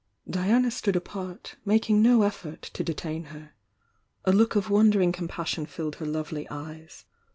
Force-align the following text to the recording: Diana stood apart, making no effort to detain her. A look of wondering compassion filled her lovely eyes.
Diana 0.27 0.71
stood 0.71 0.95
apart, 0.95 1.57
making 1.63 2.01
no 2.01 2.23
effort 2.23 2.63
to 2.63 2.83
detain 2.83 3.25
her. 3.25 3.51
A 4.25 4.31
look 4.33 4.55
of 4.55 4.71
wondering 4.71 5.11
compassion 5.11 5.67
filled 5.67 5.97
her 5.97 6.07
lovely 6.07 6.47
eyes. 6.49 7.05